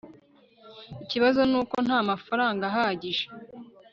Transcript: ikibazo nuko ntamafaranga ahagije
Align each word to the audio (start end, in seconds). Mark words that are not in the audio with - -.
ikibazo 1.03 1.41
nuko 1.49 1.75
ntamafaranga 1.85 2.63
ahagije 2.71 3.25